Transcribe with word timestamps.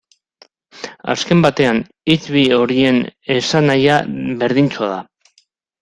Azken 1.15 1.43
batean, 1.47 1.83
hitz 2.13 2.23
bi 2.37 2.43
horien 2.59 2.99
esanahia 3.39 4.03
berdintsua 4.45 4.95
da. 4.99 5.03